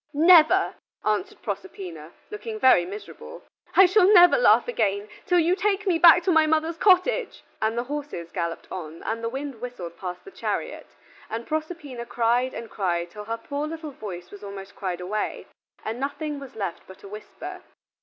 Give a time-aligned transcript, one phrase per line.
[0.15, 0.73] "Never"
[1.05, 3.43] answered Proserpina, looking very miserable.
[3.75, 7.77] "I shall never laugh again, till you take me back to my mother's cottage." And
[7.77, 10.87] the horses galloped on, and the wind whistled past the chariot,
[11.29, 15.45] and Proserpina cried and cried till her poor little voice was almost cried away,
[15.85, 17.61] and nothing was left but a whisper.